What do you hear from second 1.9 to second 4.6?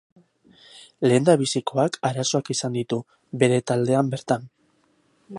arazoak izango ditu bere taldean bertan.